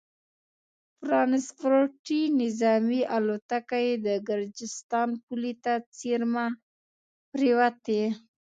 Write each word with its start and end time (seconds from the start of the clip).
ټرانسپورټي 1.01 2.21
نظامي 2.41 3.01
الوتکه 3.15 3.77
یې 3.85 3.93
د 4.05 4.07
ګرجستان 4.29 5.09
پولې 5.25 5.53
ته 5.63 5.73
څېرمه 5.97 6.45
پرېوتې 7.31 8.01